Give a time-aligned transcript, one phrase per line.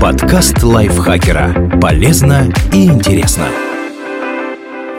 [0.00, 1.78] Подкаст лайфхакера.
[1.80, 3.48] Полезно и интересно.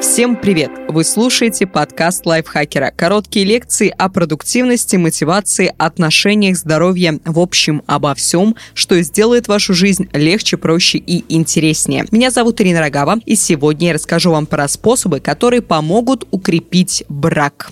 [0.02, 0.72] Всем привет!
[0.88, 2.92] Вы слушаете подкаст лайфхакера.
[2.96, 10.10] Короткие лекции о продуктивности, мотивации, отношениях, здоровье, в общем, обо всем, что сделает вашу жизнь
[10.14, 12.06] легче, проще и интереснее.
[12.10, 17.72] Меня зовут Ирина Рогава, и сегодня я расскажу вам про способы, которые помогут укрепить брак.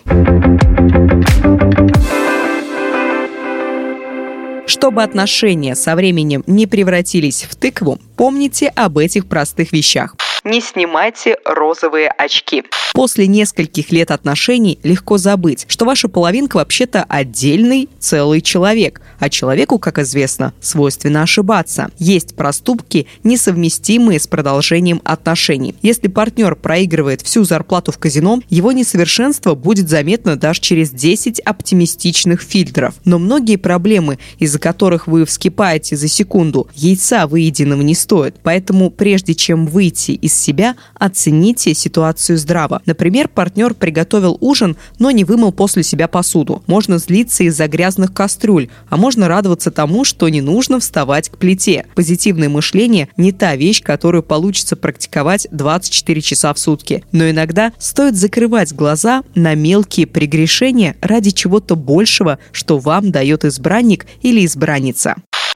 [4.66, 10.16] Чтобы отношения со временем не превратились в тыкву, помните об этих простых вещах
[10.46, 12.64] не снимайте розовые очки.
[12.94, 19.80] После нескольких лет отношений легко забыть, что ваша половинка вообще-то отдельный целый человек, а человеку,
[19.80, 21.90] как известно, свойственно ошибаться.
[21.98, 25.76] Есть проступки, несовместимые с продолжением отношений.
[25.82, 32.42] Если партнер проигрывает всю зарплату в казино, его несовершенство будет заметно даже через 10 оптимистичных
[32.42, 32.94] фильтров.
[33.04, 38.36] Но многие проблемы, из-за которых вы вскипаете за секунду, яйца выеденного не стоят.
[38.44, 42.82] Поэтому прежде чем выйти из себя, оцените ситуацию здраво.
[42.86, 46.64] Например, партнер приготовил ужин, но не вымыл после себя посуду.
[46.68, 51.86] Можно злиться из-за грязных кастрюль, а можно радоваться тому, что не нужно вставать к плите.
[51.96, 57.04] Позитивное мышление не та вещь, которую получится практиковать 24 часа в сутки.
[57.12, 64.06] Но иногда стоит закрывать глаза на мелкие прегрешения ради чего-то большего, что вам дает избранник
[64.22, 65.16] или избранница.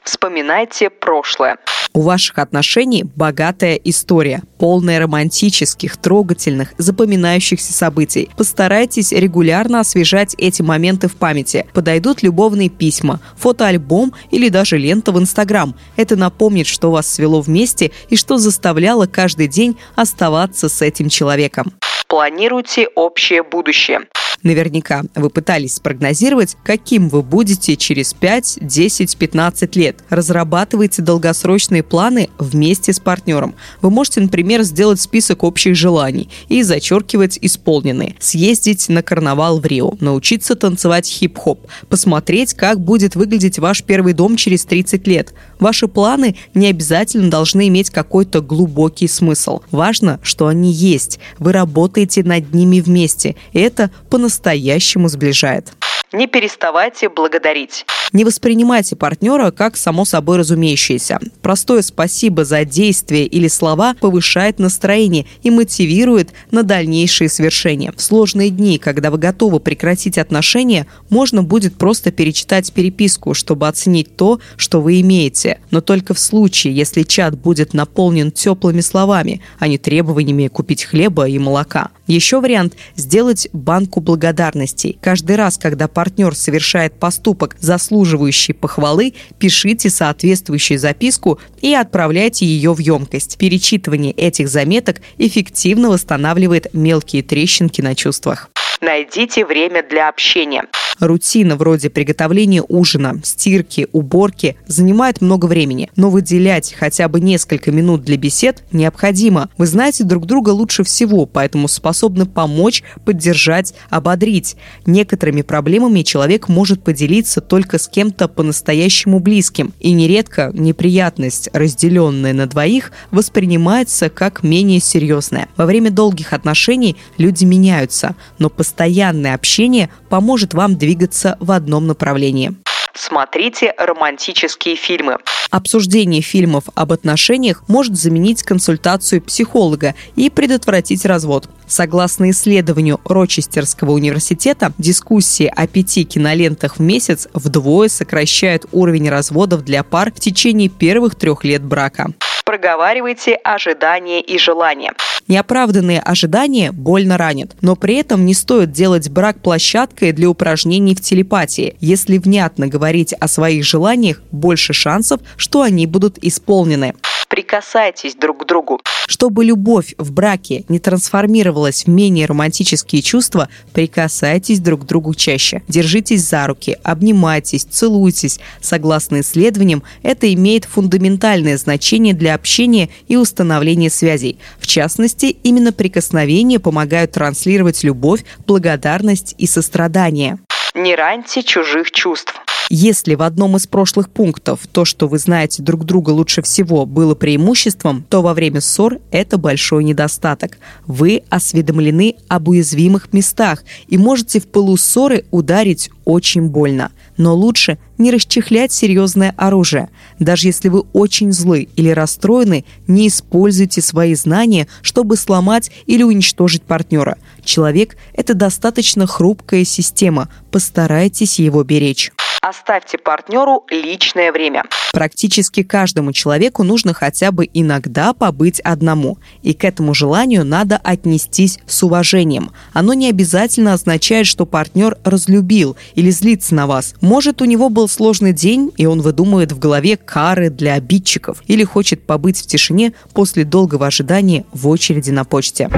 [0.10, 1.60] Вспоминайте прошлое.
[1.94, 8.28] У ваших отношений богатая история, полная романтических, трогательных, запоминающихся событий.
[8.36, 11.68] Постарайтесь регулярно освежать эти моменты в памяти.
[11.76, 15.76] Подойдут любовные письма, фотоальбом или даже лента в Инстаграм.
[15.96, 21.72] Это напомнит, что вас свело вместе и что заставляло каждый день оставаться с этим человеком.
[22.08, 24.08] Планируйте общее будущее.
[24.44, 29.98] Наверняка вы пытались спрогнозировать, каким вы будете через 5, 10, 15 лет.
[30.10, 33.56] Разрабатывайте долгосрочные планы вместе с партнером.
[33.82, 38.16] Вы можете, например, сделать список общих желаний и зачеркивать исполненные.
[38.20, 44.38] Съездить на карнавал в Рио, научиться танцевать хип-хоп, посмотреть, как будет выглядеть ваш первый дом
[44.38, 45.34] через 30 лет.
[45.60, 49.62] Ваши планы не обязательно должны иметь какой-то глубокий смысл.
[49.72, 51.20] Важно, что они есть.
[51.38, 53.36] Вы работаете над ними вместе.
[53.54, 55.74] Это по по-настоящему сближает.
[56.12, 57.86] Не переставайте благодарить.
[58.14, 61.20] Не воспринимайте партнера как само собой разумеющееся.
[61.44, 67.94] Простое спасибо за действие или слова повышает настроение и мотивирует на дальнейшие свершения.
[67.96, 74.16] В сложные дни, когда вы готовы прекратить отношения, можно будет просто перечитать переписку, чтобы оценить
[74.16, 75.60] то, что вы имеете.
[75.70, 81.28] Но только в случае, если чат будет наполнен теплыми словами, а не требованиями купить хлеба
[81.28, 81.92] и молока.
[82.08, 84.98] Еще вариант– сделать банку благодарностей.
[85.00, 92.80] Каждый раз, когда партнер совершает поступок, заслуживающий похвалы, пишите соответствующую записку и отправляйте ее в
[92.80, 93.38] емкость.
[93.38, 98.50] Перечитывание этих заметок эффективно восстанавливает мелкие трещинки на чувствах.
[98.82, 100.64] Найдите время для общения.
[101.00, 108.04] Рутина вроде приготовления ужина, стирки, уборки занимает много времени, но выделять хотя бы несколько минут
[108.04, 109.50] для бесед необходимо.
[109.58, 114.58] Вы знаете друг друга лучше всего, поэтому способны помочь, поддержать, ободрить.
[114.86, 122.46] Некоторыми проблемами человек может поделиться только с кем-то по-настоящему близким, и нередко неприятность, разделенная на
[122.46, 125.48] двоих, воспринимается как менее серьезная.
[125.56, 132.54] Во время долгих отношений люди меняются, но постоянное общение поможет вам двигаться в одном направлении.
[132.94, 135.18] Смотрите романтические фильмы.
[135.50, 141.50] Обсуждение фильмов об отношениях может заменить консультацию психолога и предотвратить развод.
[141.66, 149.84] Согласно исследованию Рочестерского университета, дискуссии о пяти кинолентах в месяц вдвое сокращают уровень разводов для
[149.84, 152.14] пар в течение первых трех лет брака
[152.50, 154.94] проговаривайте ожидания и желания.
[155.28, 161.00] Неоправданные ожидания больно ранят, но при этом не стоит делать брак площадкой для упражнений в
[161.00, 161.76] телепатии.
[161.80, 166.96] Если внятно говорить о своих желаниях, больше шансов, что они будут исполнены
[167.30, 168.82] прикасайтесь друг к другу.
[169.08, 175.62] Чтобы любовь в браке не трансформировалась в менее романтические чувства, прикасайтесь друг к другу чаще.
[175.68, 178.40] Держитесь за руки, обнимайтесь, целуйтесь.
[178.60, 184.40] Согласно исследованиям, это имеет фундаментальное значение для общения и установления связей.
[184.60, 190.40] В частности, именно прикосновения помогают транслировать любовь, благодарность и сострадание.
[190.76, 192.39] Не раньте чужих чувств.
[192.72, 197.16] Если в одном из прошлых пунктов то, что вы знаете друг друга лучше всего, было
[197.16, 200.60] преимуществом, то во время ссор это большой недостаток.
[200.86, 206.92] Вы осведомлены об уязвимых местах и можете в пылу ссоры ударить очень больно.
[207.18, 209.90] Но лучше не расчехлять серьезное оружие.
[210.20, 216.62] Даже если вы очень злы или расстроены, не используйте свои знания, чтобы сломать или уничтожить
[216.62, 217.18] партнера.
[217.44, 220.30] Человек– это достаточно хрупкая система.
[220.52, 222.12] Постарайтесь его беречь.
[222.42, 224.64] Оставьте партнеру личное время.
[224.94, 229.18] Практически каждому человеку нужно хотя бы иногда побыть одному.
[229.42, 232.52] И к этому желанию надо отнестись с уважением.
[232.72, 236.96] Оно не обязательно означает, что партнер разлюбил или злится на вас.
[237.02, 241.66] Может, у него был сложный день, и он выдумывает в голове кары для обидчиков или
[241.66, 245.70] хочет побыть в тишине после долгого ожидания в очереди на почте.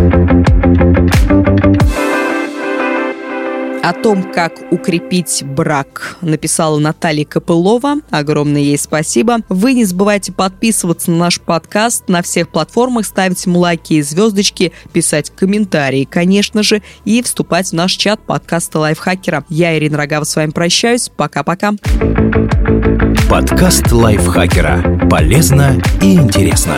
[3.83, 7.95] О том, как укрепить брак, написала Наталья Копылова.
[8.11, 9.39] Огромное ей спасибо.
[9.49, 14.71] Вы не забывайте подписываться на наш подкаст на всех платформах, ставить ему лайки и звездочки,
[14.93, 19.45] писать комментарии, конечно же, и вступать в наш чат подкаста Лайфхакера.
[19.49, 21.09] Я, Ирина Рогава, с вами прощаюсь.
[21.09, 21.73] Пока-пока.
[23.29, 25.07] Подкаст Лайфхакера.
[25.09, 26.75] Полезно и интересно.